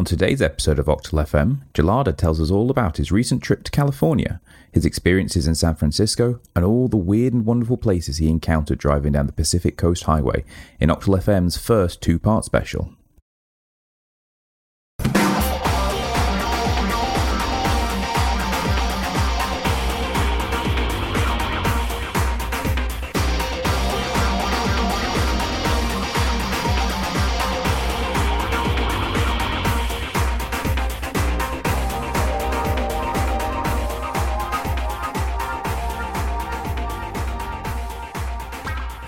[0.00, 3.70] On today's episode of Octal FM, Gelada tells us all about his recent trip to
[3.70, 4.40] California,
[4.72, 9.12] his experiences in San Francisco, and all the weird and wonderful places he encountered driving
[9.12, 10.42] down the Pacific Coast Highway
[10.80, 12.94] in Octal FM's first two part special.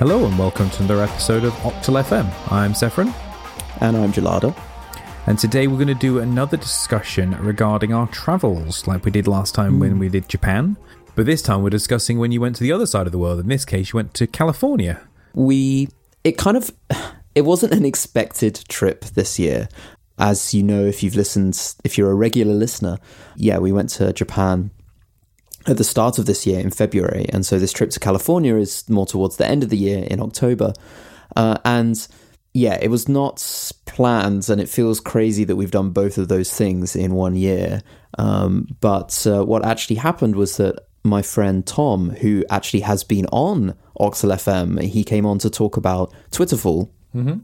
[0.05, 2.29] Hello and welcome to another episode of Octal FM.
[2.51, 3.15] I'm Sephron.
[3.81, 4.53] And I'm Gelada.
[5.29, 9.55] And today we're going to do another discussion regarding our travels, like we did last
[9.55, 9.79] time mm.
[9.79, 10.77] when we did Japan.
[11.15, 13.39] But this time we're discussing when you went to the other side of the world.
[13.39, 15.01] In this case, you went to California.
[15.35, 15.89] We,
[16.25, 16.73] it kind of,
[17.37, 19.69] it wasn't an expected trip this year.
[20.19, 22.99] As you know, if you've listened, if you're a regular listener,
[23.37, 24.73] yeah, we went to Japan
[25.67, 27.27] at the start of this year in February.
[27.29, 30.21] And so this trip to California is more towards the end of the year in
[30.21, 30.73] October.
[31.37, 32.07] Uh, and
[32.55, 36.53] yeah, it was not planned, and it feels crazy that we've done both of those
[36.53, 37.83] things in one year.
[38.19, 43.27] Um, but uh, what actually happened was that my friend Tom, who actually has been
[43.27, 46.93] on Octal FM, he came on to talk about Twitterful.
[47.15, 47.39] Mm-hmm.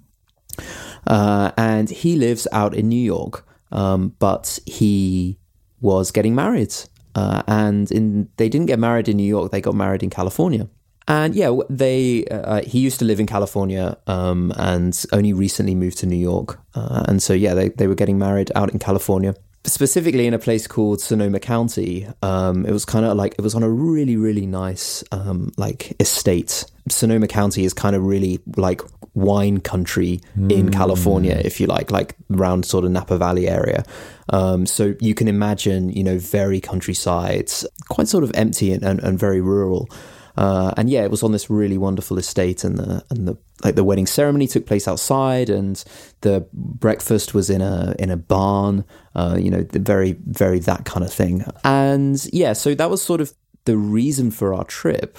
[1.07, 5.39] Uh, and he lives out in New York, um, but he
[5.81, 6.75] was getting married
[7.19, 10.69] uh, and in they didn't get married in New York; they got married in California.
[11.09, 15.99] And yeah, they uh, he used to live in California um, and only recently moved
[15.99, 16.61] to New York.
[16.75, 20.39] Uh, and so yeah, they they were getting married out in California, specifically in a
[20.39, 22.07] place called Sonoma County.
[22.23, 25.95] Um, it was kind of like it was on a really really nice um, like
[26.01, 26.65] estate.
[26.89, 28.81] Sonoma County is kind of really like
[29.15, 30.51] wine country mm.
[30.51, 33.85] in California, if you like, like around sort of Napa Valley area.
[34.31, 37.51] Um, so you can imagine, you know, very countryside,
[37.89, 39.89] quite sort of empty and, and, and very rural.
[40.37, 43.75] Uh, and yeah, it was on this really wonderful estate, and the and the like
[43.75, 45.83] the wedding ceremony took place outside, and
[46.21, 48.85] the breakfast was in a in a barn.
[49.15, 51.45] Uh, you know, very very that kind of thing.
[51.65, 53.33] And yeah, so that was sort of
[53.65, 55.19] the reason for our trip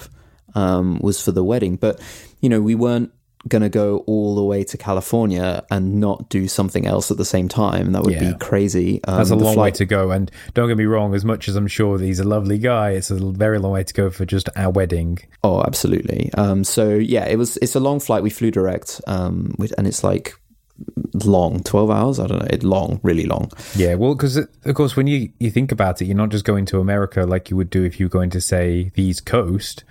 [0.54, 1.76] um, was for the wedding.
[1.76, 2.00] But
[2.40, 3.12] you know, we weren't
[3.48, 7.24] going to go all the way to California and not do something else at the
[7.24, 7.92] same time.
[7.92, 8.32] That would yeah.
[8.32, 9.02] be crazy.
[9.04, 10.10] Um, That's a long flight- way to go.
[10.10, 13.10] And don't get me wrong, as much as I'm sure he's a lovely guy, it's
[13.10, 15.18] a very long way to go for just our wedding.
[15.42, 16.30] Oh, absolutely.
[16.34, 17.56] Um, so yeah, it was.
[17.58, 18.22] It's a long flight.
[18.22, 20.34] We flew direct, um, and it's like
[21.24, 24.96] long 12 hours i don't know it long really long yeah well because of course
[24.96, 27.68] when you you think about it you're not just going to america like you would
[27.68, 29.84] do if you were going to say the east coast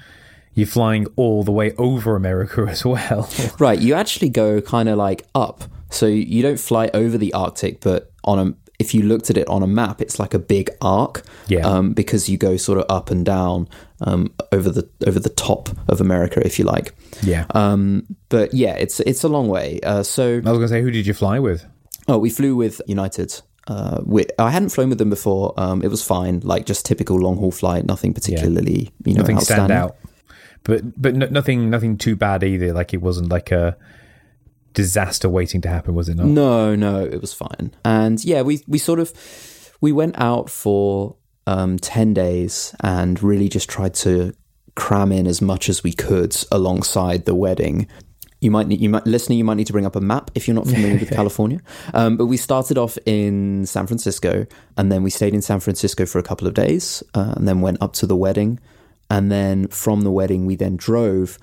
[0.59, 3.29] you're flying all the way over America as well.
[3.59, 3.79] right.
[3.79, 5.63] You actually go kind of like up.
[5.91, 9.45] So you don't fly over the Arctic, but on a if you looked at it
[9.49, 11.23] on a map, it's like a big arc.
[11.47, 11.67] Yeah.
[11.67, 13.67] Um, because you go sort of up and down
[14.01, 16.93] um, over the over the top of America, if you like.
[17.21, 17.45] Yeah.
[17.51, 19.79] Um, but yeah, it's it's a long way.
[19.83, 21.65] Uh, so I was going to say, who did you fly with?
[22.07, 23.41] Oh, we flew with United.
[23.67, 25.53] Uh, we, I hadn't flown with them before.
[25.57, 28.89] Um, it was fine, like just typical long haul flight, nothing particularly, yeah.
[29.05, 29.95] you know, nothing stand out
[30.63, 32.73] but but nothing nothing too bad either.
[32.73, 33.77] Like it wasn't like a
[34.73, 36.27] disaster waiting to happen, was it not?
[36.27, 37.73] No, no, it was fine.
[37.83, 39.13] And yeah, we we sort of
[39.81, 41.15] we went out for
[41.47, 44.33] um, ten days and really just tried to
[44.75, 47.87] cram in as much as we could alongside the wedding.
[48.41, 49.37] You might need, you might listening.
[49.37, 51.59] You might need to bring up a map if you're not familiar with California.
[51.93, 54.45] Um, but we started off in San Francisco,
[54.77, 57.59] and then we stayed in San Francisco for a couple of days, uh, and then
[57.59, 58.59] went up to the wedding.
[59.09, 61.37] And then from the wedding, we then drove.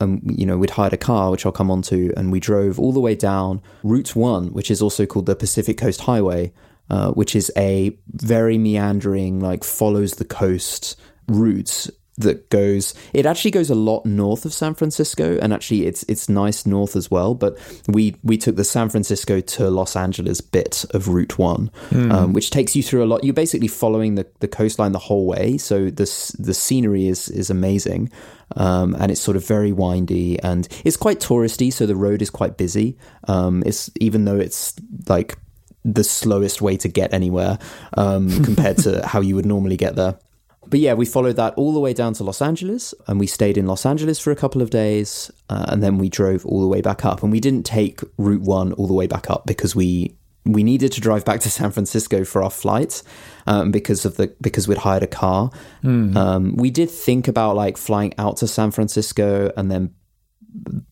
[0.00, 2.78] And you know, we'd hired a car, which I'll come on to, and we drove
[2.78, 6.52] all the way down Route One, which is also called the Pacific Coast Highway,
[6.90, 11.88] uh, which is a very meandering, like follows the coast route
[12.18, 16.28] that goes it actually goes a lot north of San Francisco and actually it's it's
[16.28, 20.84] nice north as well but we we took the San Francisco to Los Angeles bit
[20.90, 22.12] of Route 1 mm.
[22.12, 25.26] um, which takes you through a lot you're basically following the, the coastline the whole
[25.26, 28.10] way so the the scenery is is amazing
[28.56, 32.30] um, and it's sort of very windy and it's quite touristy so the road is
[32.30, 32.96] quite busy
[33.28, 34.74] um, it's even though it's
[35.08, 35.36] like
[35.84, 37.58] the slowest way to get anywhere
[37.94, 40.18] um, compared to how you would normally get there
[40.68, 43.56] but yeah, we followed that all the way down to Los Angeles, and we stayed
[43.56, 46.68] in Los Angeles for a couple of days, uh, and then we drove all the
[46.68, 47.22] way back up.
[47.22, 50.92] And we didn't take Route One all the way back up because we we needed
[50.92, 53.02] to drive back to San Francisco for our flight
[53.46, 55.50] um, because of the because we'd hired a car.
[55.82, 56.16] Mm.
[56.16, 59.94] Um, we did think about like flying out to San Francisco and then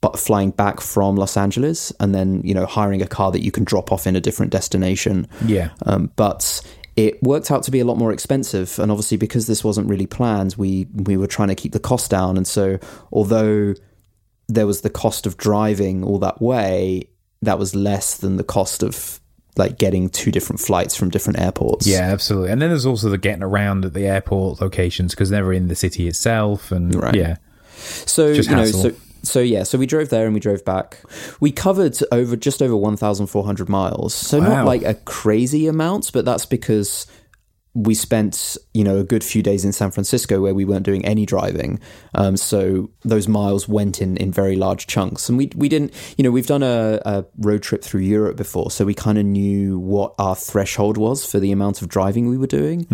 [0.01, 3.51] but flying back from Los Angeles and then you know hiring a car that you
[3.51, 5.27] can drop off in a different destination.
[5.45, 5.71] Yeah.
[5.87, 6.61] Um, but
[6.97, 10.07] it worked out to be a lot more expensive, and obviously because this wasn't really
[10.07, 12.79] planned, we we were trying to keep the cost down, and so
[13.13, 13.75] although
[14.49, 17.09] there was the cost of driving all that way,
[17.43, 19.21] that was less than the cost of
[19.57, 21.87] like getting two different flights from different airports.
[21.87, 22.51] Yeah, absolutely.
[22.51, 25.77] And then there's also the getting around at the airport locations because they're in the
[25.77, 27.15] city itself, and Right.
[27.15, 27.37] yeah,
[27.77, 28.83] So you know, hassle.
[28.83, 28.93] so
[29.25, 31.01] so yeah, so we drove there and we drove back.
[31.41, 34.15] We covered over just over one thousand four hundred miles.
[34.15, 34.49] So Wow.
[34.49, 37.07] not like a crazy amount, but that's because
[37.75, 41.05] we spent you know a good few days in San Francisco where we weren't doing
[41.05, 41.81] any driving.
[42.15, 46.23] Um, so those miles went in in very large chunks, and we we didn't you
[46.25, 49.79] know we've done a, a road trip through Europe before, so we kind of knew
[49.79, 52.87] what our threshold was for the amount of driving we were doing.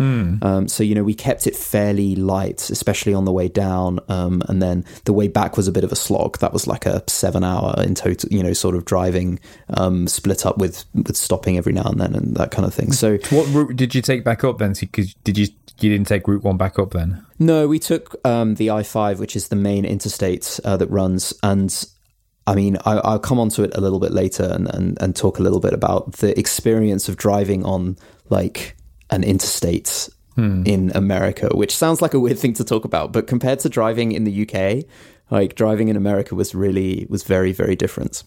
[0.43, 4.41] Um, so you know we kept it fairly light, especially on the way down, um,
[4.49, 6.39] and then the way back was a bit of a slog.
[6.39, 9.39] That was like a seven hour in total, you know, sort of driving,
[9.75, 12.91] um, split up with with stopping every now and then and that kind of thing.
[12.91, 14.70] So What route did you take back up then?
[14.79, 15.47] Because did you
[15.79, 17.25] you didn't take Route One back up then?
[17.39, 21.33] No, we took um, the I five, which is the main interstate uh, that runs,
[21.43, 21.85] and
[22.47, 25.39] I mean, I, I'll come onto it a little bit later and, and and talk
[25.39, 27.97] a little bit about the experience of driving on
[28.29, 28.75] like
[29.09, 33.59] an interstate in America, which sounds like a weird thing to talk about, but compared
[33.59, 34.85] to driving in the UK,
[35.29, 38.23] like driving in America was really was very very different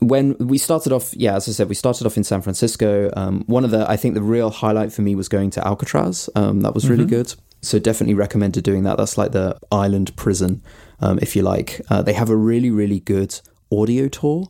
[0.00, 3.10] when we started off, yeah, as I said, we started off in San Francisco.
[3.16, 6.30] Um, one of the, I think, the real highlight for me was going to Alcatraz.
[6.34, 7.34] Um, that was really good.
[7.62, 8.96] So definitely recommended doing that.
[8.96, 10.62] That's like the island prison,
[11.00, 11.80] um, if you like.
[11.90, 13.38] Uh, they have a really, really good
[13.72, 14.48] audio tour.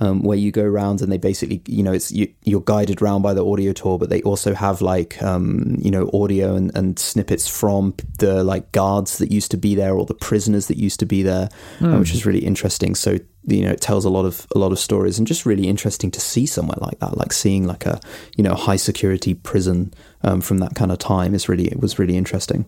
[0.00, 3.22] Um, where you go around and they basically, you know, it's you, you're guided around
[3.22, 6.98] by the audio tour, but they also have like, um, you know, audio and, and
[6.98, 10.98] snippets from the like guards that used to be there or the prisoners that used
[10.98, 11.48] to be there,
[11.80, 12.96] uh, which is really interesting.
[12.96, 15.68] So you know, it tells a lot of a lot of stories and just really
[15.68, 18.00] interesting to see somewhere like that, like seeing like a
[18.36, 19.92] you know high security prison
[20.22, 22.66] um, from that kind of time is really it was really interesting.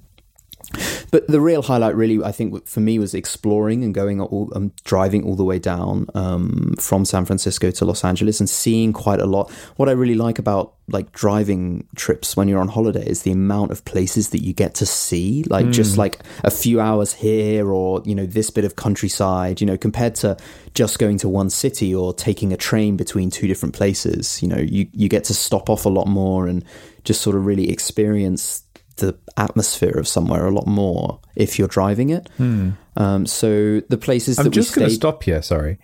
[1.10, 4.72] But the real highlight, really, I think for me was exploring and going all, um,
[4.84, 9.20] driving all the way down um, from San Francisco to Los Angeles and seeing quite
[9.20, 9.50] a lot.
[9.76, 13.72] What I really like about like driving trips when you're on holiday is the amount
[13.72, 15.44] of places that you get to see.
[15.44, 19.60] Like just like a few hours here, or you know this bit of countryside.
[19.60, 20.36] You know, compared to
[20.74, 24.42] just going to one city or taking a train between two different places.
[24.42, 26.64] You know, you you get to stop off a lot more and
[27.04, 28.62] just sort of really experience
[28.96, 32.28] the atmosphere of somewhere a lot more if you're driving it.
[32.38, 35.42] Um, so the places I'm just going to stop here.
[35.42, 35.78] Sorry,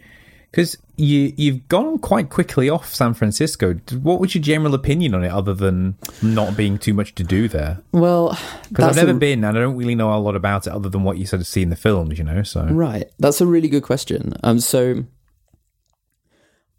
[0.50, 3.74] because you you've gone quite quickly off San Francisco.
[4.00, 7.48] What was your general opinion on it, other than not being too much to do
[7.48, 7.82] there?
[7.92, 8.30] well,
[8.68, 10.72] Because I've that's a- never been, and I don't really know a lot about it,
[10.72, 12.16] other than what you sort of see in the films.
[12.18, 13.10] You know, so Right.
[13.18, 14.32] That's a really good question.
[14.42, 15.04] Um so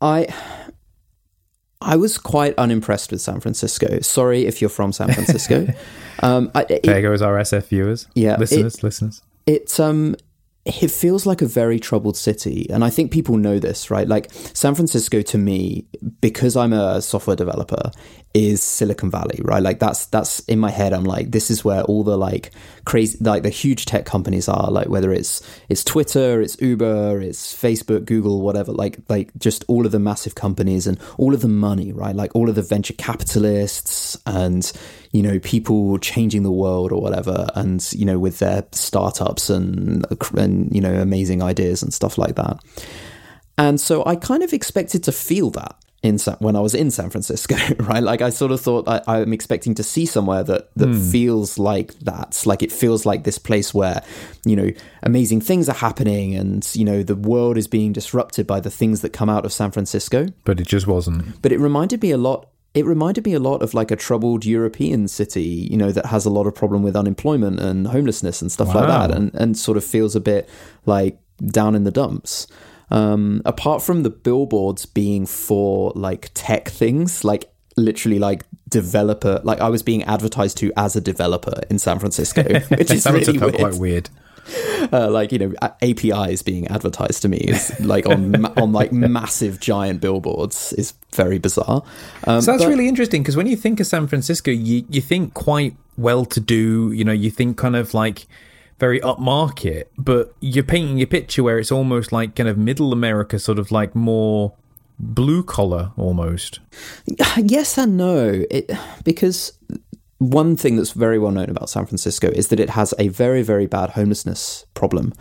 [0.01, 0.27] I
[1.83, 3.99] I was quite unimpressed with San Francisco.
[4.01, 5.67] Sorry if you're from San Francisco.
[6.21, 8.07] um I, it, there goes our SF viewers.
[8.15, 9.21] Yeah, listeners, listeners.
[9.45, 10.15] it um
[10.65, 14.31] it feels like a very troubled city and i think people know this right like
[14.31, 15.85] san francisco to me
[16.21, 17.91] because i'm a software developer
[18.33, 19.63] is silicon valley right?
[19.63, 22.51] Like that's that's in my head i'm like this is where all the like
[22.85, 27.53] crazy like the huge tech companies are like whether it's it's twitter it's uber it's
[27.53, 31.47] facebook google whatever like like just all of the massive companies and all of the
[31.47, 32.15] money right?
[32.15, 34.71] Like all of the venture capitalists and
[35.11, 40.05] you know people changing the world or whatever and you know with their startups and
[40.35, 42.57] and you know amazing ideas and stuff like that.
[43.57, 47.09] And so i kind of expected to feel that in when i was in san
[47.09, 48.03] francisco right?
[48.03, 51.11] Like i sort of thought I, i'm expecting to see somewhere that that hmm.
[51.11, 52.41] feels like that.
[52.45, 54.03] Like it feels like this place where
[54.45, 54.69] you know
[55.01, 59.01] amazing things are happening and you know the world is being disrupted by the things
[59.01, 60.27] that come out of san francisco.
[60.43, 61.41] But it just wasn't.
[61.41, 64.45] but it reminded me a lot it reminded me a lot of like a troubled
[64.45, 68.51] European city, you know, that has a lot of problem with unemployment and homelessness and
[68.51, 70.49] stuff like that, and and sort of feels a bit
[70.85, 72.47] like down in the dumps.
[72.93, 79.59] Um, apart from the billboards being for like tech things, like literally like developer, like
[79.59, 83.55] I was being advertised to as a developer in San Francisco, which is really weird
[83.55, 84.09] quite weird.
[84.91, 89.59] uh, like you know APIs being advertised to me is like on on like massive
[89.59, 91.81] giant billboards is very bizarre.
[92.27, 95.01] Um, So that's but- really interesting because when you think of San Francisco, you you
[95.01, 96.91] think quite well to do.
[96.91, 98.27] You know, you think kind of like
[98.83, 103.39] very upmarket, but you're painting a picture where it's almost like kind of middle America,
[103.39, 104.51] sort of like more
[104.99, 106.59] blue collar almost.
[107.37, 108.43] yes and no.
[108.51, 108.69] It
[109.05, 109.53] because
[110.17, 113.41] one thing that's very well known about San Francisco is that it has a very,
[113.41, 115.13] very bad homelessness problem,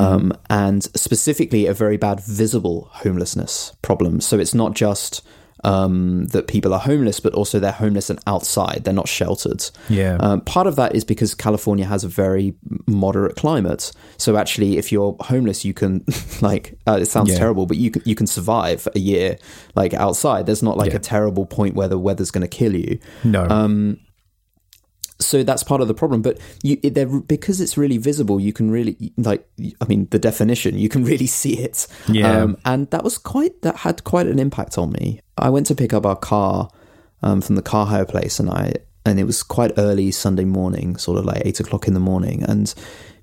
[0.00, 4.22] um, and specifically a very bad visible homelessness problem.
[4.22, 5.22] So it's not just
[5.64, 8.82] um, that people are homeless, but also they're homeless and outside.
[8.84, 9.62] They're not sheltered.
[9.88, 10.16] Yeah.
[10.20, 12.54] Um, part of that is because California has a very
[12.86, 13.92] moderate climate.
[14.16, 16.04] So actually, if you're homeless, you can
[16.40, 17.38] like uh, it sounds Yeah.
[17.38, 19.38] terrible, but you can, you can survive a year
[19.74, 20.46] like outside.
[20.46, 20.96] There's not like Yeah.
[20.96, 23.44] a terrible point where the weather's going to kill you no.
[23.48, 23.98] um,
[25.20, 28.70] so that's part of the problem but you they're, because it's really visible you can
[28.70, 29.48] really like
[29.80, 31.86] i mean the definition you can really see it.
[32.08, 32.42] Yeah.
[32.42, 35.20] um, and that was quite that had quite an impact on me.
[35.36, 36.70] I went to pick up our car
[37.22, 38.74] um, from the car hire place and i
[39.04, 42.42] and it was quite early sunday morning sort of like eight o'clock in the morning.
[42.44, 42.72] And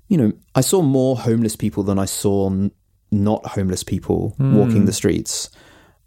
[0.08, 2.70] you know i saw more homeless people than i saw n-
[3.10, 5.50] not homeless people walking the streets.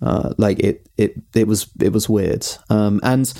[0.01, 2.45] Uh, like it, it, it was, it was weird.
[2.69, 3.31] Um, and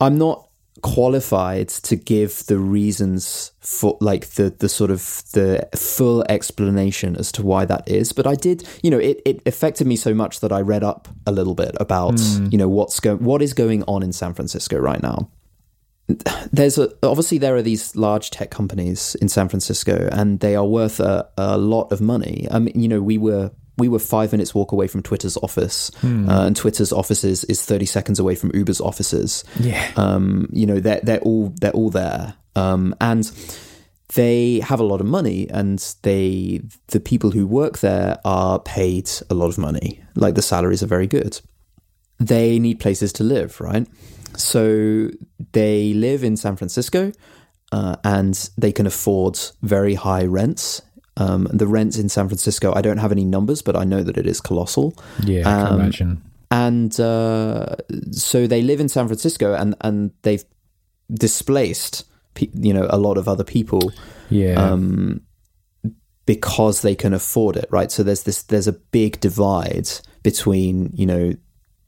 [0.00, 0.48] I'm not
[0.82, 7.30] qualified to give the reasons for like the the sort of the full explanation as
[7.32, 8.12] to why that is.
[8.12, 11.08] But i did you know it, it affected me so much that i read up
[11.26, 12.48] a little bit about hmm.
[12.50, 15.30] you know what's going what is going on in san francisco right now.
[16.52, 20.66] There's a, obviously there are these large tech companies in San Francisco, and they are
[20.66, 22.46] worth a, a lot of money.
[22.50, 25.90] I mean, you know, we were we were five minutes walk away from Twitter's office,
[26.02, 29.44] uh, and Twitter's offices is thirty seconds away from Uber's offices.
[29.58, 29.90] yeah.
[29.96, 33.30] Um, you know, they're they're all they're all there, um, and
[34.14, 39.10] they have a lot of money, and they the people who work there are paid
[39.28, 40.00] a lot of money.
[40.14, 41.40] Like the salaries are very good.
[42.20, 43.88] They need places to live, right?
[44.36, 45.10] So
[45.52, 47.12] they live in San Francisco,
[47.72, 50.82] uh, and they can afford very high rents.
[51.16, 54.16] Um, the rents in San Francisco, I don't have any numbers, but I know that
[54.16, 54.94] it is colossal
[55.24, 55.40] yeah.
[55.48, 56.22] I can um, imagine.
[56.50, 57.76] and uh,
[58.10, 60.44] so they live in San Francisco, and and they've
[61.12, 62.04] displaced
[62.34, 63.92] pe- you know a lot of other people
[64.28, 64.54] Yeah.
[64.54, 65.20] um,
[66.26, 67.92] because they can afford it, right?
[67.92, 69.88] So there's this there's a big divide
[70.22, 71.34] between you know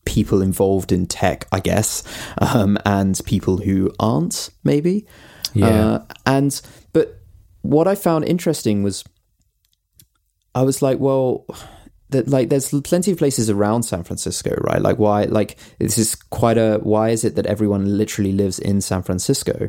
[0.04, 2.04] people involved in tech, I guess,
[2.38, 5.04] um, and people who aren't, maybe.
[5.54, 5.66] Yeah.
[5.66, 6.60] Uh, and
[6.92, 7.18] but
[7.62, 9.02] what I found interesting was,
[10.56, 11.44] I was like, well,
[12.08, 14.80] that like there's plenty of places around San Francisco, right?
[14.80, 18.80] Like why like this is quite a why is it that everyone literally lives in
[18.80, 19.68] San Francisco?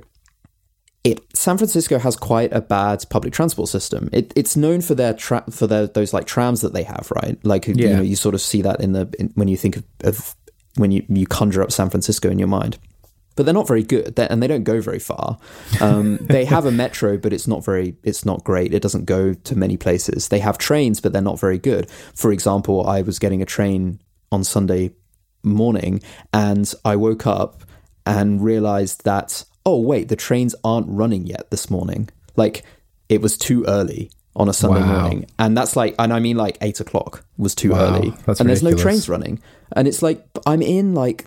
[1.03, 4.09] It San Francisco has quite a bad public transport system.
[4.13, 7.37] It, it's known for their tra- for their those like trams that they have, right?
[7.43, 9.83] Like you know you sort of see that in the in, when you think of,
[10.05, 10.35] of
[10.75, 12.77] when you you conjure up San Francisco in your mind
[13.37, 14.15] but they're not very good.
[14.17, 15.37] They're, and they don't go very far.
[15.79, 18.73] Um, they have a metro but it's not very it's not great.
[18.73, 20.27] It doesn't go to many places.
[20.27, 21.89] They have trains but they're not very good.
[22.15, 24.01] For example i was getting a train
[24.31, 24.91] on sunday
[25.43, 26.01] morning
[26.33, 27.63] and i woke up
[28.05, 32.09] and realized that oh wait the trains aren't running yet this morning.
[32.35, 32.63] Like
[33.09, 35.01] it was too early on a sunday Wow.
[35.01, 35.25] morning.
[35.39, 38.13] And that's like and i mean like eight o'clock was too Wow, early.
[38.25, 39.41] That's and there's no trains running.
[39.75, 41.25] And it's like i'm in like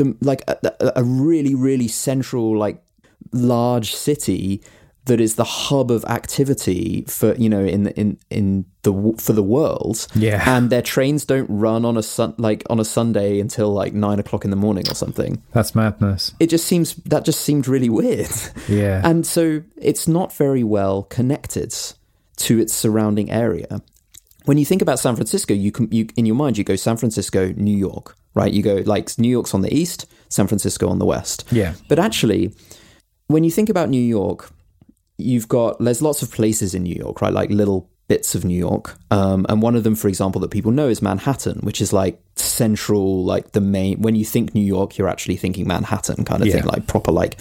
[0.00, 0.56] the like a,
[1.00, 2.82] a- really really central like
[3.32, 4.62] large city
[5.06, 9.42] that is the hub of activity for you know in in in the for the
[9.42, 10.42] world Yeah.
[10.56, 14.18] and their trains don't run on a sun like on a sunday until like nine
[14.18, 16.32] o'clock in the morning or something That's madness.
[16.38, 18.30] it just seems that just seemed really weird
[18.68, 19.00] Yeah.
[19.04, 21.74] and so it's not very well connected
[22.36, 23.82] to its surrounding area.
[24.46, 26.96] When you think about San Francisco, you can you in your mind you go San
[26.96, 28.52] Francisco, New York, right?
[28.52, 31.44] You go like New York's on the east, San Francisco on the west.
[31.50, 31.74] yeah.
[31.88, 32.54] But actually,
[33.28, 34.50] when you think about New York,
[35.18, 37.32] you've got there's lots of places in New York, right?
[37.32, 40.72] Like little bits of New York, um, and one of them, for example, that people
[40.72, 44.00] know is Manhattan, which is like central, like the main.
[44.00, 46.54] When you think New York, you're actually thinking Manhattan, kind of Yeah.
[46.54, 47.36] thing, like proper, like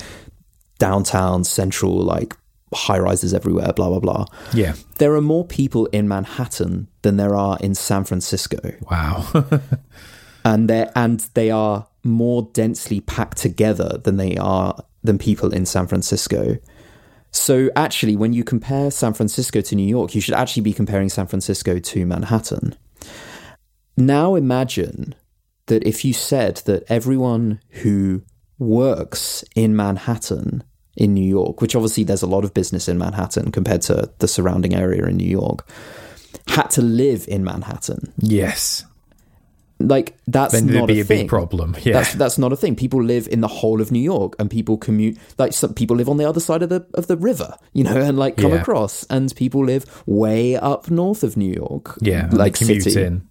[0.78, 2.36] downtown, central, like
[2.74, 4.26] high rises everywhere, blah blah blah.
[4.54, 4.76] Yeah.
[4.98, 8.60] There are more people in Manhattan than there are in San Francisco
[8.90, 9.26] Wow.
[10.46, 15.66] and they and they are more densely packed together than they are than people in
[15.66, 16.58] San Francisco.
[17.32, 21.10] So actually, when you compare San Francisco to New York, you should actually be comparing
[21.10, 22.76] San Francisco to Manhattan.
[23.96, 25.14] Now imagine
[25.68, 28.24] that if you said that everyone who
[28.58, 30.64] works in Manhattan
[31.00, 34.28] in New York, which obviously there's a lot of business in Manhattan compared to the
[34.28, 35.66] surrounding area in New York,
[36.48, 38.14] had to live in Manhattan.
[38.20, 38.86] yes.
[39.82, 41.74] Like that's Then not be a a big problem.
[41.84, 41.94] Yeah.
[41.94, 42.76] That's that's not a thing.
[42.76, 45.18] People live in the whole of New York, and people commute.
[45.38, 47.96] Like some people live on the other side of the of the river, you know,
[47.96, 48.60] and like come Yeah.
[48.60, 49.06] across.
[49.10, 52.28] And people live way up north of New York, yeah.
[52.34, 53.22] like commute city, in.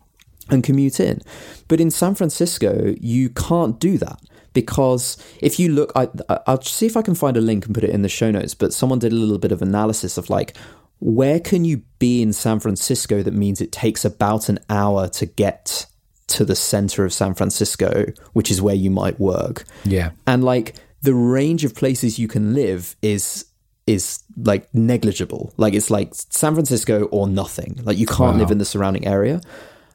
[0.49, 1.21] and commute in.
[1.69, 4.19] But in San Francisco, you can't do that
[4.53, 6.09] because if you look, I,
[6.47, 8.55] I'll see if I can find a link and put it in the show notes.
[8.55, 10.57] But someone did a little bit of analysis of like,
[11.01, 15.27] where can you be in San Francisco that means it takes about an hour to
[15.27, 15.87] get
[16.29, 19.65] to the center of San Francisco, which is where you might work.
[19.85, 20.11] Yeah.
[20.27, 23.47] And like the range of places you can live is
[23.87, 25.55] is like negligible.
[25.57, 27.81] Like it's like San Francisco or nothing.
[27.83, 28.39] Like you can't Wow.
[28.41, 29.41] live in the surrounding area.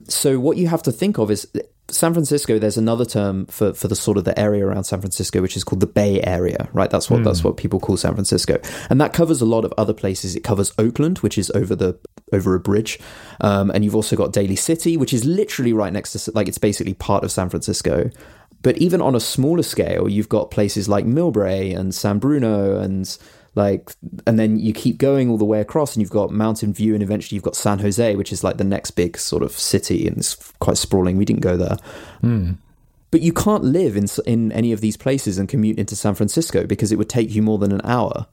[0.07, 1.48] So what you have to think of is
[1.89, 2.59] San Francisco.
[2.59, 5.63] There's another term for for the sort of the area around San Francisco, which is
[5.63, 6.69] called the Bay Area.
[6.73, 6.89] Right.
[6.89, 8.59] That's what that's what people call San Francisco,
[8.89, 10.35] and that covers a lot of other places.
[10.35, 11.99] It covers Oakland, which is over the
[12.31, 12.99] over a bridge,
[13.41, 16.57] um, and you've also got Daly City, which is literally right next to like it's
[16.57, 18.09] basically part of San Francisco.
[18.61, 23.17] But even on a smaller scale, you've got places like Millbrae and San Bruno and
[23.55, 23.91] like
[24.25, 27.03] and then you keep going all the way across and you've got Mountain View and
[27.03, 30.17] eventually you've got San Jose, which is like the next big sort of city and
[30.17, 31.17] it's quite sprawling.
[31.17, 31.77] We didn't go there.
[33.12, 36.65] But you can't live in in any of these places and commute into San Francisco
[36.65, 38.25] because it would take you more than an hour.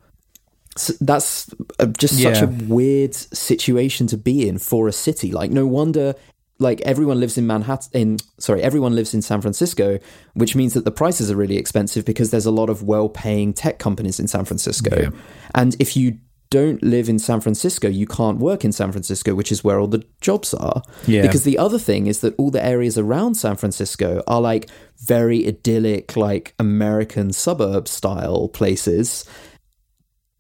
[0.77, 2.45] So that's uh, just such Yeah.
[2.45, 5.33] a weird situation to be in for a city.
[5.33, 6.15] Like, no wonder,
[6.61, 7.91] like everyone lives in Manhattan.
[7.93, 9.99] In sorry, everyone lives in San Francisco,
[10.35, 13.79] which means that the prices are really expensive because there's a lot of well-paying tech
[13.79, 15.01] companies in San Francisco.
[15.01, 15.11] Yeah.
[15.55, 16.19] And if you
[16.51, 19.87] don't live in San Francisco, you can't work in San Francisco, which is where all
[19.87, 20.83] the jobs are.
[21.07, 21.23] Yeah.
[21.23, 25.47] Because the other thing is that all the areas around San Francisco are like very
[25.47, 29.25] idyllic, like American suburb style places.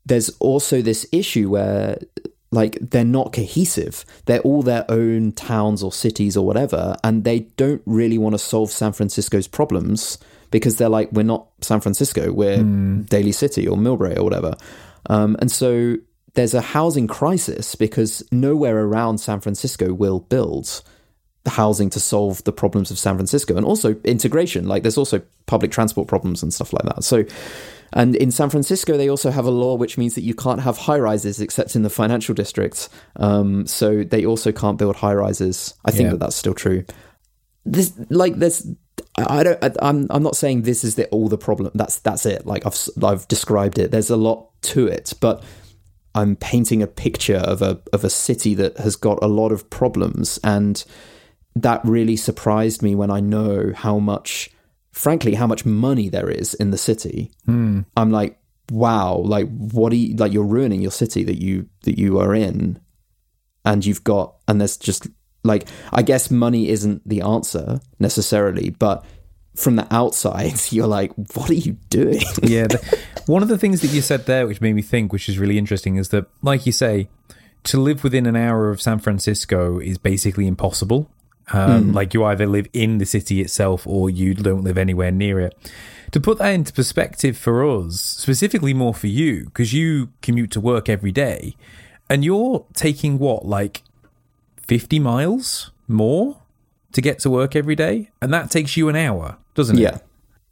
[0.04, 1.98] There's also this issue where
[2.52, 4.04] like they're not cohesive.
[4.26, 8.38] They're all their own towns or cities or whatever, and they don't really want to
[8.38, 10.18] solve San Francisco's problems
[10.50, 12.62] because they're like, we're not San Francisco, we're
[13.04, 14.54] Daly City or Millbrae or whatever.
[15.08, 15.96] Um, and so
[16.34, 20.82] there's a housing crisis because nowhere around San Francisco will build
[21.46, 24.68] housing to solve the problems of San Francisco and also integration.
[24.68, 27.04] Like there's also public transport problems and stuff like that.
[27.04, 27.24] So,
[27.92, 30.78] and in San Francisco, they also have a law which means that you can't have
[30.78, 32.88] high rises except in the financial districts.
[33.16, 35.74] Um, so they also can't build high rises.
[35.84, 36.10] I think Yeah.
[36.10, 36.84] that that's still true.
[37.64, 38.66] This like this.
[39.18, 39.62] I don't.
[39.62, 40.06] I, I'm.
[40.10, 41.70] I'm not saying this is the all the problem.
[41.74, 42.46] That's that's it.
[42.46, 43.90] Like I've I've described it.
[43.90, 45.42] There's a lot to it, but
[46.14, 49.68] I'm painting a picture of a of a city that has got a lot of
[49.68, 50.82] problems, and
[51.54, 54.50] that really surprised me when I know how much,
[54.92, 57.32] frankly, how much money there is in the city.
[57.46, 57.80] Hmm.
[57.96, 58.38] I'm like,
[58.70, 60.32] wow, like what are you like?
[60.32, 62.80] You're ruining your city that you that you are in,
[63.64, 65.06] and you've got and there's just
[65.44, 69.04] like I guess money isn't the answer necessarily, but
[69.56, 72.22] from the outside, you're like, what are you doing?
[72.42, 72.66] yeah.
[72.66, 75.38] The, one of the things that you said there, which made me think, which is
[75.38, 77.08] really interesting, is that, like you say,
[77.64, 81.10] to live within an hour of San Francisco is basically impossible.
[81.52, 85.40] Um, Like you either live in the city itself or you don't live anywhere near
[85.40, 85.56] it.
[86.12, 90.60] To put that into perspective for us, specifically more for you, because you commute to
[90.60, 91.54] work every day,
[92.08, 93.82] and you're taking what, like
[94.56, 96.38] 50 miles more
[96.92, 98.10] to get to work every day?
[98.20, 99.82] And that takes you an hour, doesn't it?
[99.82, 99.98] Yeah.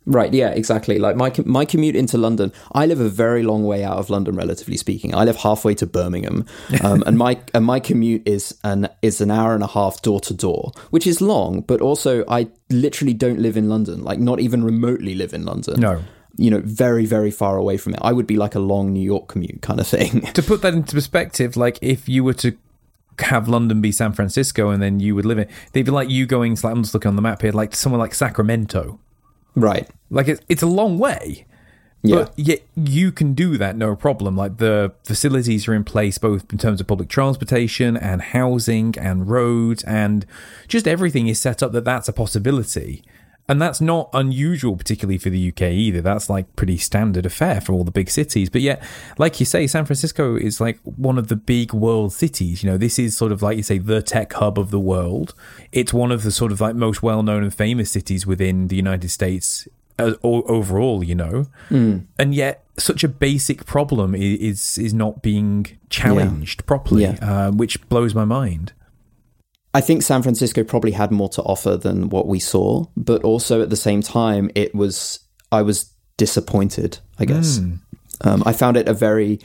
[0.09, 0.99] Right, yeah, exactly.
[0.99, 4.37] Like my my commute into London, I live a very long way out of London,
[4.37, 5.15] relatively speaking.
[5.15, 6.47] I live halfway to Birmingham,
[6.83, 10.19] um, and my and my commute is an is an hour and a half door
[10.21, 11.61] to door, which is long.
[11.61, 15.79] But also, I literally don't live in London, like not even remotely live in London.
[15.79, 16.03] No.
[16.37, 18.01] you know, very very far away from it.
[18.01, 20.23] I would be like a long New York commute kind of thing.
[20.33, 22.57] to put that into perspective, like if you were to
[23.19, 26.25] have London be San Francisco and then you would live it, they'd be like you
[26.25, 26.55] going.
[26.55, 29.01] To, Like, I'm just looking on the map here, like somewhere like Sacramento.
[29.61, 29.89] Right.
[30.11, 31.47] Like it's it's a long way,
[32.03, 32.17] Yeah.
[32.17, 34.37] but yet you can do that no problem.
[34.37, 39.29] Like the facilities are in place both in terms of public transportation and housing and
[39.29, 40.25] roads and
[40.69, 43.03] just everything is set up that that's a possibility.
[43.51, 46.03] And that's not unusual, particularly for the UK either.
[46.03, 48.51] That's like pretty standard affair for all the big cities.
[48.51, 48.83] But yet,
[49.17, 52.63] like you say, San Francisco is like one of the big world cities.
[52.63, 55.35] You know, this is sort of like you say, the tech hub of the world.
[55.73, 58.77] It's one of the sort of like most well known and famous cities within the
[58.77, 59.67] United States
[59.99, 61.47] uh, overall, you know.
[61.71, 67.17] And yet, such a basic problem is is not being challenged properly, Yeah.
[67.23, 68.73] uh, which blows my mind.
[69.79, 73.63] I think San Francisco probably had more to offer than what we saw, but also
[73.63, 75.21] at the same time, it was
[75.53, 76.99] I was disappointed.
[77.21, 77.59] I guess
[78.23, 79.39] um, I found it a very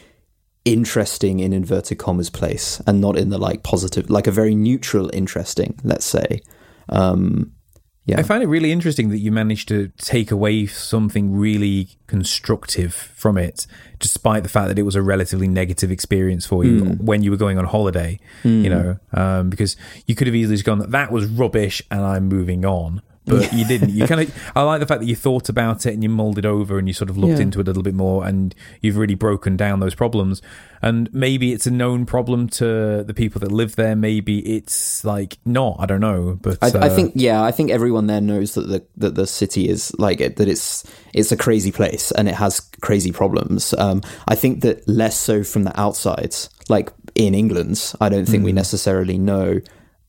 [0.66, 5.12] interesting in inverted commas place, and not in the like positive, like a very neutral,
[5.14, 5.80] interesting.
[5.84, 6.42] Let's say,
[6.90, 7.52] um,
[8.06, 12.94] yeah, I find it really interesting that you managed to take away something really constructive
[12.94, 13.66] from it,
[14.00, 17.38] despite the fact that it was a relatively negative experience for you when you were
[17.38, 18.20] going on holiday.
[18.64, 22.28] You know, um, because you could have easily just gone, "That was rubbish," and I'm
[22.28, 23.02] moving on.
[23.26, 23.90] But you didn't.
[23.90, 24.52] You kind of.
[24.56, 26.88] I like the fact that you thought about it and you mulled it over and
[26.88, 27.44] you sort of looked Yeah.
[27.44, 30.42] into it a little bit more and you've really broken down those problems.
[30.82, 33.96] And maybe it's a known problem to the people that live there.
[33.96, 35.78] Maybe it's like not.
[35.80, 36.38] I don't know.
[36.42, 39.28] But I, I uh, think yeah, I think everyone there knows that the that the
[39.28, 40.84] city is like it, that it's
[41.14, 43.74] it's a crazy place and it has crazy problems.
[43.76, 46.36] Um, I think that less so from the outside,
[46.68, 47.94] like in England.
[48.02, 49.62] I don't think we necessarily know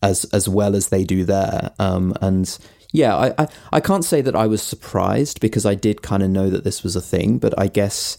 [0.02, 1.70] as as well as they do there.
[1.78, 2.58] Um, and
[2.94, 6.30] yeah, I, I I can't say that I was surprised because I did kind of
[6.30, 8.16] know that this was a thing, but I guess.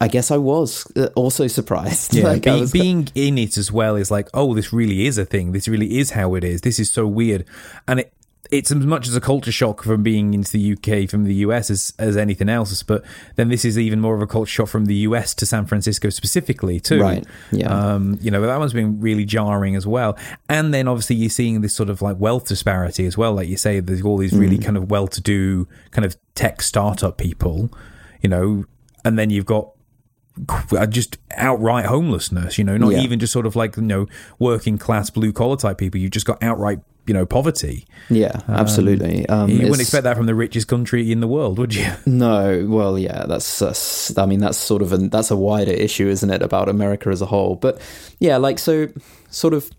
[0.00, 2.14] I guess I was uh, also surprised.
[2.18, 5.06] Yeah, Like, I being, was- being in it as well is like, oh, this really
[5.08, 5.50] is a thing.
[5.50, 6.60] This really is how it is.
[6.60, 7.44] This is so weird,
[7.88, 8.12] and it
[8.50, 11.70] it's as much as a culture shock from being into the UK from the US
[11.70, 12.82] as as anything else.
[12.82, 13.04] But
[13.36, 16.08] then this is even more of a culture shock from the US to San Francisco
[16.10, 17.00] specifically too.
[17.00, 17.68] Right, yeah.
[17.68, 20.16] Um, you know, that one's been really jarring as well.
[20.48, 23.34] And then obviously you're seeing this sort of like wealth disparity as well.
[23.34, 24.40] Like you say, there's all these Mm.
[24.40, 27.70] really kind of well-to-do kind of tech startup people.
[28.22, 28.64] You know,
[29.04, 29.70] and then you've got
[30.72, 33.00] uh, just outright homelessness, you know, not Yeah.
[33.00, 34.06] even just sort of like, you know,
[34.38, 36.00] working class blue collar type people.
[36.00, 36.78] You've just got outright,
[37.08, 37.86] you know, poverty.
[38.10, 39.28] yeah, absolutely.
[39.28, 41.86] Um, you wouldn't expect that from the richest country in the world, would you?
[42.06, 46.08] No, well, yeah, that's, that's I mean, that's sort of a that's a wider issue,
[46.08, 47.54] isn't it, about America as a whole?
[47.54, 47.80] But
[48.18, 48.88] yeah, like so,
[49.30, 49.70] sort of.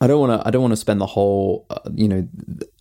[0.00, 0.46] I don't want to.
[0.46, 1.66] I don't want to spend the whole.
[1.70, 2.28] Uh, you know,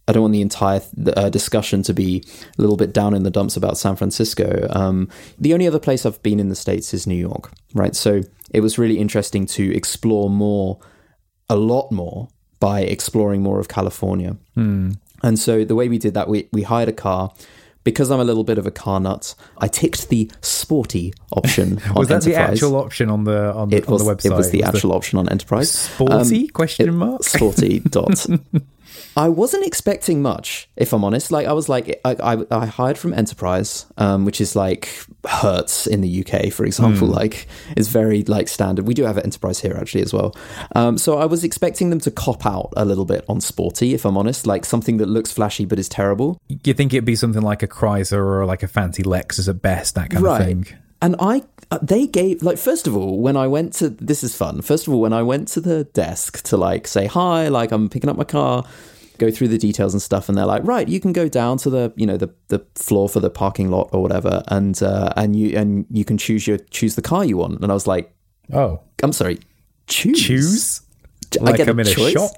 [0.07, 0.81] I don't want the entire
[1.15, 2.23] uh, discussion to be
[2.57, 4.67] a little bit down in the dumps about San Francisco.
[4.69, 7.95] Um, the only other place I've been in the states is New York, right?
[7.95, 10.79] So it was really interesting to explore more,
[11.49, 12.27] a lot more,
[12.65, 14.31] by exploring more of California.
[14.55, 14.93] Hmm.
[15.21, 17.31] And so the way we did that, we we hired a car.
[17.83, 21.93] Because I'm a little bit of a car nut, I ticked the sporty option on
[21.93, 24.31] Was that the actual option on the on, the It was, on the website?
[24.31, 25.69] it was the actual option on Enterprise.
[25.71, 27.21] sporty um, question mark?
[27.23, 28.25] Sporty dot.
[29.17, 31.31] I wasn't expecting much, if I'm honest.
[31.31, 34.89] Like I was like, I, I, I hired from Enterprise, um, which is like
[35.25, 37.07] Hertz in the UK, for example.
[37.07, 37.47] Like
[37.77, 38.85] is very like standard.
[38.85, 40.35] We do have Enterprise here actually as well.
[40.75, 44.05] Um, so I was expecting them to cop out a little bit on sporty, if
[44.05, 46.41] I'm honest, like something that looks flashy but is terrible.
[46.47, 49.95] you think it'd be something like a Chrysler or like a fancy Lexus at best,
[49.95, 50.67] that kind of thing.
[51.01, 54.35] And I, uh, they gave like first of all when I went to this is
[54.35, 54.61] fun.
[54.61, 57.89] First of all, when I went to the desk to like say hi, like I'm
[57.89, 58.65] picking up my car,
[59.17, 61.69] go through the details and stuff, and they're like, right, you can go down to
[61.69, 65.35] the you know the the floor for the parking lot or whatever, and uh, and
[65.35, 67.61] you and you can choose your choose the car you want.
[67.61, 68.13] And I was like,
[68.53, 69.39] Oh, I'm sorry,
[69.87, 70.81] choose choose?
[71.41, 72.13] I Like get I'm in a choice?
[72.13, 72.31] shop?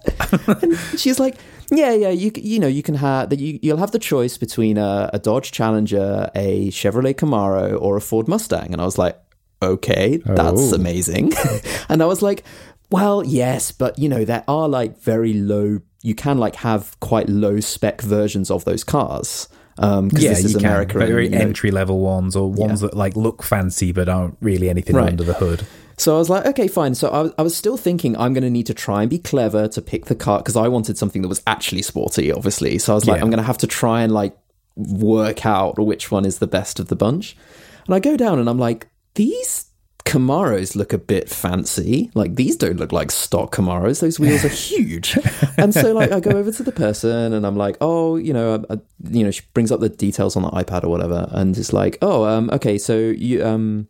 [0.64, 1.36] And she's like,
[1.72, 4.78] yeah, yeah, you you know you can have that you you'll have the choice between
[4.78, 8.72] a, a Dodge Challenger, a Chevrolet Camaro, or a Ford Mustang.
[8.74, 9.20] And I was like,
[9.62, 10.76] okay, that's Oh.
[10.76, 11.34] amazing.
[11.90, 12.44] and I was like,
[12.90, 15.80] well, yes, but you know there are like very low.
[16.04, 19.48] You can like have quite low spec versions of those cars.
[19.80, 20.94] Um, because Yeah, this is you America.
[20.98, 21.08] can.
[21.08, 22.88] Very you know, entry level ones or ones Yeah.
[22.88, 25.10] that like look fancy but aren't really anything Right.
[25.10, 25.68] under the hood.
[25.98, 26.96] So I was like, okay, fine.
[26.96, 29.20] So I was, I was still thinking I'm going to need to try and be
[29.20, 32.80] clever to pick the car because I wanted something that was actually sporty, obviously.
[32.80, 33.24] So I was like, Yeah.
[33.24, 34.36] I'm going to have to try and like
[34.76, 37.38] work out which one is the best of the bunch.
[37.86, 39.67] And I go down and I'm like, these
[40.08, 42.10] Camaros look a bit fancy.
[42.16, 44.00] Like these don't look like stock Camaros.
[44.02, 45.18] Those wheels are huge.
[45.58, 48.64] and so like I go over to the person and I'm like, oh, you know,
[48.70, 48.80] I, I-
[49.12, 51.98] you know, she brings up the details on the iPad or whatever, and it's like,
[52.02, 53.88] oh, um, okay, so you um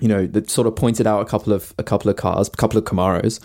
[0.00, 2.52] you know, that sort of pointed out a couple of a couple of cars, a
[2.52, 3.40] couple of Camaros,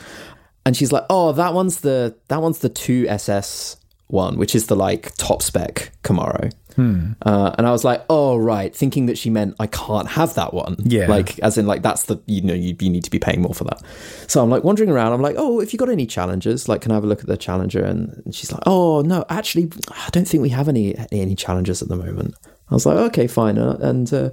[0.66, 4.68] and she's like, "Oh, that one's the that one's the two SS one, which is
[4.68, 9.30] the like top spec Camaro." Uh, and I was like, "Oh, right," thinking that she
[9.30, 10.76] meant I can't have that one.
[10.84, 11.08] Yeah.
[11.08, 13.54] like as in like that's the you know you, you need to be paying more
[13.54, 13.82] for that.
[14.28, 15.14] So I'm like wandering around.
[15.14, 17.28] I'm like, "Oh, if you got any challenges, like, can I have a look at
[17.28, 20.96] the Challenger?" And, and she's like, "Oh, no, actually, I don't think we have any
[21.12, 22.36] any challenges at the moment."
[22.70, 24.12] I was like, "Okay, fine," uh, and.
[24.14, 24.30] Uh,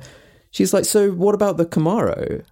[0.55, 2.45] She's like, so what about the Camaro?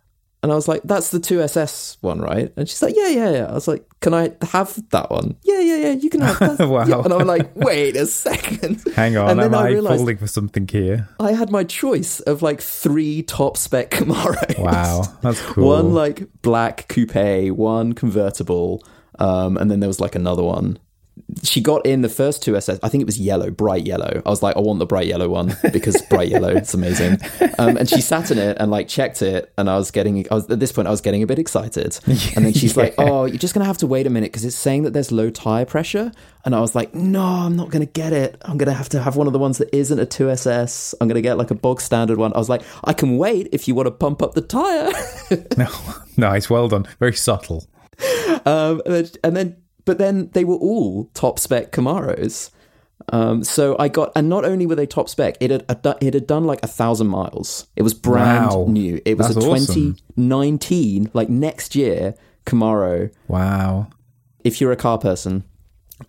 [0.43, 2.51] And I was like, that's the 2SS one, right?
[2.57, 3.45] And she's like, yeah, yeah, yeah.
[3.45, 5.37] I was like, can I have that one?
[5.43, 6.67] Yeah, yeah, yeah, you can have that.
[6.69, 6.87] Wow.
[6.87, 7.03] Yeah.
[7.03, 8.83] And I'm like, wait a second.
[8.97, 11.09] Hang on, And then am I I, realised falling for something here?
[11.19, 14.59] I had my choice of like three top spec Camaros.
[14.59, 15.69] Wow, that's cool.
[15.69, 18.83] One like black coupe, one convertible,
[19.19, 20.79] um, and then there was like another one.
[21.43, 22.79] She got in the first two SS.
[22.83, 24.23] I think it was yellow, bright yellow.
[24.25, 27.19] I was like, I want the bright yellow one because bright yellow, it's amazing.
[27.59, 30.27] Um, and she sat in it and like checked it, and I was getting.
[30.31, 31.99] I was at this point, I was getting a bit excited.
[32.37, 34.57] And then she's like, "Oh, you're just gonna have to wait a minute because it's
[34.57, 36.13] saying that there's low tire pressure."
[36.45, 38.41] And I was like, "No, I'm not gonna get it.
[38.43, 40.95] I'm gonna have to have one of the ones that isn't a 2SS.
[41.01, 43.67] I'm gonna get like a bog standard one." I was like, "I can wait if
[43.67, 44.93] you want to pump up the tire."
[45.57, 45.69] No,
[46.17, 46.87] nice, well done.
[46.99, 47.67] Very subtle.
[48.47, 52.51] Um, and then, and then, but then they were all top spec Camaros.
[53.13, 55.65] Um, so I got, and not only were they top spec, it had
[56.01, 57.67] it had done like a thousand miles.
[57.75, 58.67] It was brand Wow.
[58.69, 59.01] new.
[59.05, 59.95] It was That's a awesome.
[60.17, 62.15] 2019, like next year
[62.47, 63.11] Camaro.
[63.27, 63.89] Wow.
[64.45, 65.45] If you're a car person,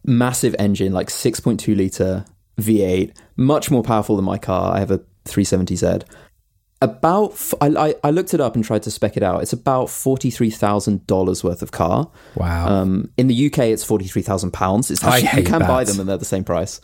[0.05, 2.25] massive engine, like 6.2 liter
[2.59, 4.75] V8, much more powerful than my car.
[4.75, 6.03] I have a 370Z.
[6.81, 9.43] About, f- I, I, I looked it up and tried to spec it out.
[9.43, 12.09] It's about $43,000 worth of car.
[12.35, 12.67] Wow.
[12.67, 14.89] Um, in the UK, it's forty three thousand pounds.
[14.91, 16.81] It's I actually, you hate can buy them and they're the same price.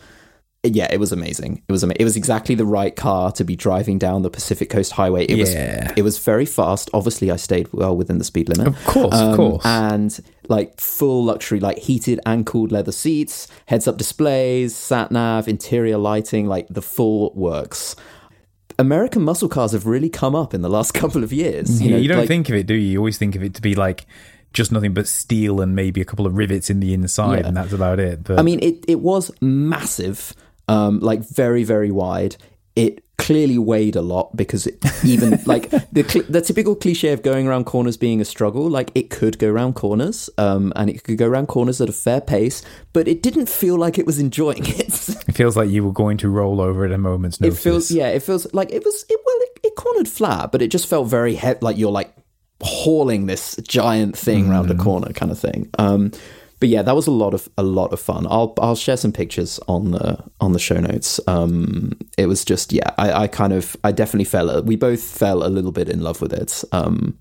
[0.64, 1.64] Yeah, it was amazing.
[1.68, 4.70] It was ama- it was exactly the right car to be driving down the Pacific
[4.70, 5.26] Coast Highway.
[5.26, 5.84] It Yeah.
[5.88, 6.90] was it was very fast.
[6.94, 8.68] Obviously, I stayed well within the speed limit.
[8.68, 9.66] Of course, of Um, course.
[9.66, 15.48] And like full luxury, like heated and cooled leather seats, heads up displays, sat nav,
[15.48, 17.96] interior lighting, like the full works.
[18.80, 21.82] American muscle cars have really come up in the last couple of years.
[21.82, 22.92] You, know, you don't like- think of it, do you?
[22.92, 24.06] You always think of it to be like
[24.54, 27.48] just nothing but steel and maybe a couple of rivets in the inside, Yeah.
[27.48, 28.24] and that's about it.
[28.24, 30.34] But I mean, it, it was massive,
[30.68, 32.38] um, like very, very wide.
[32.76, 37.24] It clearly weighed a lot because it even like the cl- the typical cliche of
[37.24, 38.70] going around corners being a struggle.
[38.70, 41.94] Like it could go around corners, um, and it could go around corners at a
[41.94, 42.62] fair pace,
[42.94, 45.10] but it didn't feel like it was enjoying it.
[45.28, 47.64] it feels like you were going to roll over at a moment's it notice.
[47.64, 49.06] feels, yeah, it feels like it was.
[49.10, 51.60] It well, it, it cornered flat, but it just felt very heavy.
[51.62, 52.14] Like you're like
[52.62, 55.70] hauling this giant thing around a corner, kind of thing.
[55.78, 56.12] Um,
[56.60, 58.26] but yeah, that was a lot of a lot of fun.
[58.30, 61.20] I'll I'll share some pictures on the on the show notes.
[61.28, 64.64] Um, it was just yeah, I, I kind of I definitely fell.
[64.64, 66.64] We both fell a little bit in love with it.
[66.72, 67.18] Um,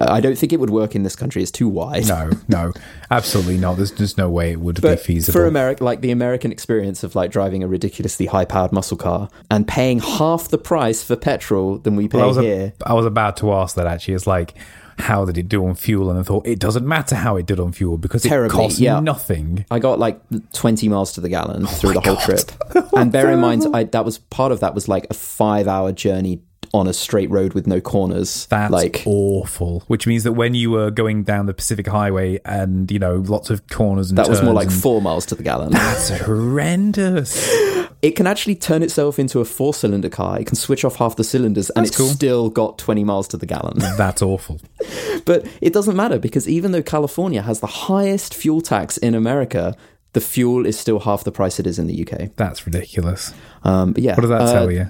[0.00, 1.42] I don't think it would work in this country.
[1.42, 2.08] It's too wide.
[2.08, 2.72] No, no,
[3.08, 3.76] absolutely not.
[3.76, 5.32] There's just no way it would be feasible.
[5.32, 9.68] for America, like the American experience of like driving a ridiculously high-powered muscle car and
[9.68, 12.72] paying half the price for petrol than we pay Well, I was, here.
[12.84, 14.14] I was about to ask that actually.
[14.14, 14.54] It's like,
[15.00, 16.10] how did it do on fuel?
[16.10, 18.80] And I thought it doesn't matter how it did on fuel because it Terribly, costs
[18.80, 19.00] yeah.
[19.00, 19.64] nothing.
[19.70, 20.20] I got like
[20.52, 22.24] 20 miles to the gallon oh through the whole God.
[22.24, 22.52] trip.
[22.96, 25.92] and bear in mind, I, that was part of that was like a five hour
[25.92, 28.46] journey on a straight road with no corners.
[28.46, 29.80] That's like, awful.
[29.88, 33.50] Which means that when you were going down the Pacific Highway and you know lots
[33.50, 35.72] of corners and that was more like and- four miles to the gallon.
[35.72, 37.50] that's horrendous.
[38.02, 40.40] it can actually turn itself into a four cylinder car.
[40.40, 42.08] It can switch off half the cylinders and That's it's cool.
[42.08, 43.78] still got 20 miles to the gallon.
[43.96, 44.60] That's awful.
[45.26, 49.76] But it doesn't matter because even though California has the highest fuel tax in America,
[50.14, 52.30] the fuel is still half the price it is in the UK.
[52.36, 53.34] That's ridiculous.
[53.62, 54.86] Um, but yeah, What does that uh, tell you?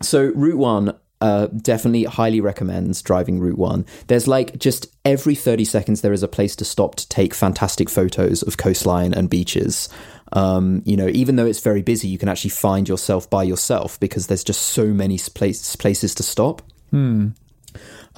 [0.00, 3.84] So Route One uh, definitely highly recommends driving Route One.
[4.06, 7.90] There's like just every 30 seconds there is a place to stop to take fantastic
[7.90, 9.88] photos of coastline and beaches.
[10.32, 14.00] Um, you know, even though it's very busy, you can actually find yourself by yourself
[14.00, 16.62] because there's just so many place, places to stop.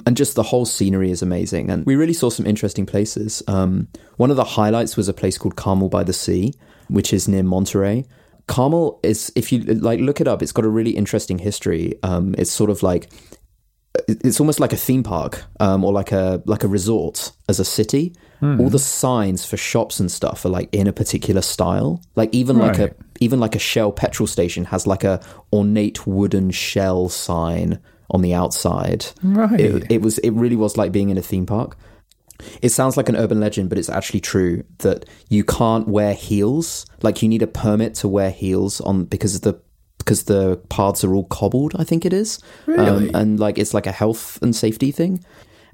[0.05, 1.69] And just the whole scenery is amazing.
[1.69, 3.41] And we really saw some interesting places.
[3.47, 6.53] Um, one of the highlights was a place called Carmel by the Sea,
[6.89, 8.05] which is near Monterey.
[8.47, 10.43] Carmel is, if you like, look it up.
[10.43, 11.97] It's got a really interesting history.
[12.03, 13.09] Um, it's sort of like,
[14.07, 17.65] it's almost like a theme park um, or like a like a resort as a
[17.65, 18.13] city.
[18.59, 22.01] All the signs for shops and stuff are like in a particular style.
[22.15, 25.19] Like even like a even like a Shell petrol station has like a
[25.53, 27.79] ornate wooden shell sign
[28.11, 29.05] on the outside.
[29.23, 29.59] Right.
[29.59, 31.77] It, it was it really was like being in a theme park.
[32.61, 36.85] It sounds like an urban legend, but it's actually true that you can't wear heels.
[37.01, 39.61] Like you need a permit to wear heels on because of the
[39.99, 41.73] because the paths are all cobbled.
[41.79, 43.09] I think it is, Really?
[43.09, 45.23] um, and like it's like a health and safety thing.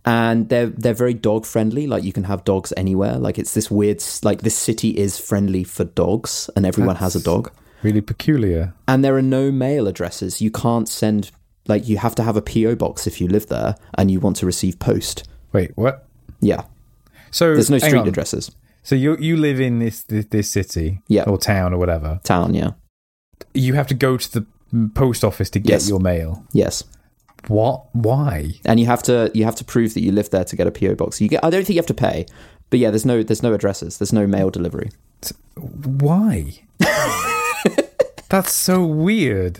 [0.05, 1.85] And they're they're very dog friendly.
[1.87, 3.17] Like you can have dogs anywhere.
[3.19, 7.21] Like it's this weird like this city is friendly for dogs, and everyone has a
[7.21, 7.51] dog
[7.83, 8.73] Really peculiar.
[8.87, 10.41] and there are no mail addresses.
[10.41, 11.31] You can't send
[11.67, 14.37] like you have to have a PO box if you live there and you want
[14.37, 15.27] to receive post.
[15.53, 16.07] Wait, what?
[16.39, 16.63] Yeah,
[17.29, 18.51] So there's no street addresses.
[18.83, 21.25] So you you live in this this, this city, Yeah.
[21.29, 22.19] or town or whatever.
[22.23, 22.71] Town, yeah,
[23.53, 24.45] You have to go to the
[24.95, 25.89] post office to get Yes.
[25.89, 26.43] your mail.
[26.53, 26.83] yes,
[27.47, 27.85] What?
[27.93, 28.51] Why?
[28.65, 30.71] and you have to you have to prove that you live there to get a
[30.71, 31.19] PO box.
[31.21, 32.25] You get I don't think you have to pay,
[32.69, 33.97] but yeah, there's no there's no addresses.
[33.97, 34.91] There's no mail delivery.
[35.55, 36.61] Why?
[38.29, 39.59] That's so weird.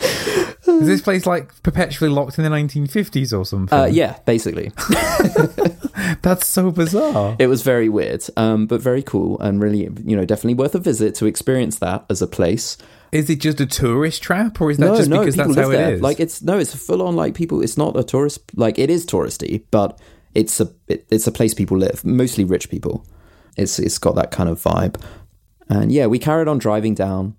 [0.00, 3.76] Is this place like perpetually locked in the 1950s or something?
[3.76, 4.70] Uh, yeah, basically,
[6.22, 7.36] That's so bizarre.
[7.38, 10.78] it was very weird, um, but very cool and really you know definitely worth a
[10.78, 12.76] visit to experience that as a place.
[13.12, 15.68] Is it just a tourist trap, or is that no, just no, because that's how
[15.68, 15.90] there.
[15.90, 16.00] it is?
[16.02, 17.62] Like it's no, it's full on like people.
[17.62, 18.40] It's not a tourist.
[18.54, 19.98] Like it is touristy, but
[20.34, 22.04] it's a it, it's a place people live.
[22.04, 23.06] Mostly rich people.
[23.56, 25.02] It's it's got that kind of vibe.
[25.68, 27.36] And yeah, we carried on driving down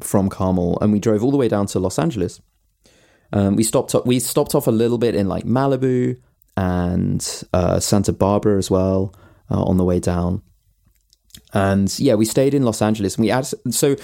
[0.00, 2.40] from Carmel, and we drove all the way down to Los Angeles.
[3.32, 6.20] Um, we stopped we stopped off a little bit in like Malibu
[6.56, 9.14] and uh, Santa Barbara as well
[9.50, 10.42] uh, on the way down.
[11.52, 13.96] And yeah, we stayed in Los Angeles and we had so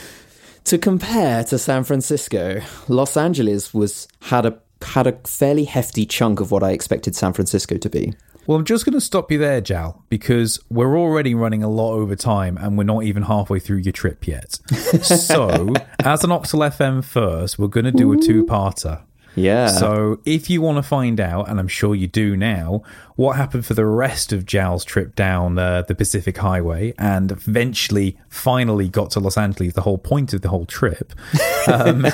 [0.66, 6.40] to compare to San Francisco, Los Angeles was had a had a fairly hefty chunk
[6.40, 8.12] of what I expected San Francisco to be.
[8.46, 11.94] Well, I'm just going to stop you there, Jal, because we're already running a lot
[11.94, 14.52] over time and we're not even halfway through your trip yet.
[15.02, 15.72] so,
[16.04, 19.02] as an Octal FM first, we're going to do a two parter.
[19.36, 19.68] Yeah.
[19.68, 22.82] So if you want to find out, and I'm sure you do now,
[23.16, 28.18] what happened for the rest of Jal's trip down uh, the Pacific Highway and eventually
[28.28, 31.14] finally got to Los Angeles, the whole point of the whole trip,
[31.66, 32.06] um,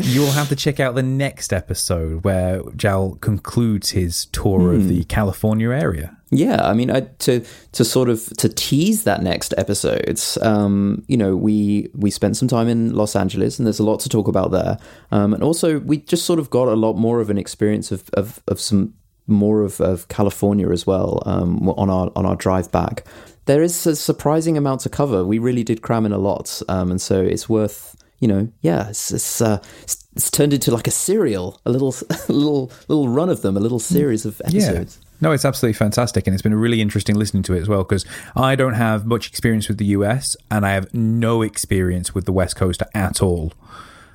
[0.00, 5.04] you'll have to check out the next episode where Jal concludes his tour of the
[5.04, 6.16] California area.
[6.32, 11.16] Yeah, I mean, I, to to sort of to tease that next episode, um, you
[11.16, 14.28] know, we we spent some time in Los Angeles, and there's a lot to talk
[14.28, 14.78] about there.
[15.10, 18.08] Um, and also, we just sort of got a lot more of an experience of
[18.10, 18.94] of, of some
[19.26, 23.04] more of, of California as well um, on our on our drive back.
[23.46, 25.24] There is a surprising amount to cover.
[25.24, 28.90] We really did cram in a lot, um, and so it's worth you know, yeah,
[28.90, 33.08] it's it's, uh, it's it's turned into like a serial, a little a little little
[33.08, 34.98] run of them, a little series of episodes.
[35.00, 35.06] Yeah.
[35.22, 38.04] No, it's absolutely fantastic, and it's been really interesting listening to it as well because
[38.36, 42.32] I don't have much experience with the US, and I have no experience with the
[42.32, 43.52] West Coast at all.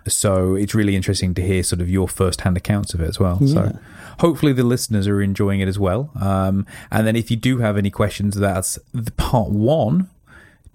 [0.07, 3.39] So it's really interesting to hear sort of your first-hand accounts of it as well.
[3.41, 3.53] Yeah.
[3.53, 3.79] So
[4.19, 6.11] hopefully the listeners are enjoying it as well.
[6.19, 10.09] Um, and then if you do have any questions, that's the part one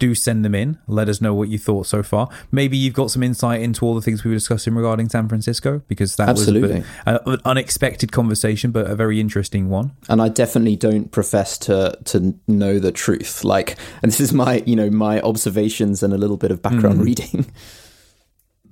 [0.01, 0.79] do send them in.
[0.89, 2.29] Let us know what you thought so far.
[2.51, 5.83] Maybe you've got some insight into all the things we were discussing regarding San Francisco
[5.87, 6.63] because that Absolutely.
[6.63, 9.93] was bit, uh, an unexpected conversation, but a very interesting one.
[10.09, 13.45] and I definitely don't profess to to know the truth.
[13.45, 17.05] Like, and this is my you know my observations and a little bit of background
[17.05, 17.47] reading.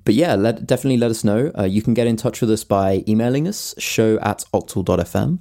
[0.09, 1.53] But yeah, let, definitely let us know.
[1.59, 5.39] Uh, you can get in touch with us by emailing us, show at octal.fm,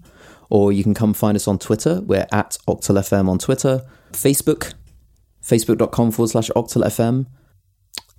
[0.50, 2.02] or you can come find us on Twitter.
[2.02, 3.86] We're at octalfm on Twitter.
[4.12, 4.74] Facebook,
[5.42, 7.28] facebook.com forward slash octalfm.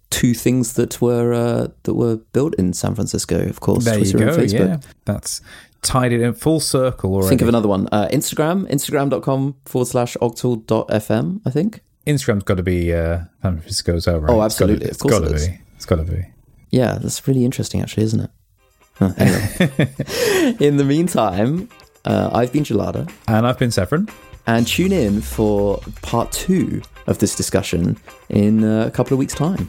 [0.08, 3.84] Two things that were uh, that were built in San Francisco, of course.
[3.84, 4.32] There Twitter you go.
[4.32, 4.82] and Facebook.
[4.82, 5.42] Yeah, that's
[5.82, 7.28] tied it in full circle already.
[7.28, 7.88] Think of another one.
[7.92, 11.82] Uh, Instagram, instagram.com forward slash octal.fm, I think.
[12.06, 14.30] Instagram's got to be uh, San Francisco's over.
[14.30, 14.86] Oh, absolutely.
[14.86, 15.60] Of It's course got to it be.
[15.76, 16.24] It's got to be.
[16.70, 18.30] Yeah, that's really interesting, actually, isn't it?
[18.94, 20.56] Huh, anyway.
[20.60, 21.68] in the meantime,
[22.04, 24.08] uh, I've been Gelada, And I've been Severin.
[24.46, 27.96] and tune in for part two of this discussion
[28.28, 29.68] in uh, a couple of weeks' time.